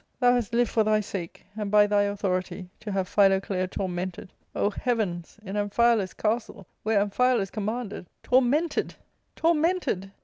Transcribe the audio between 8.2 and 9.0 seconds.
tormented!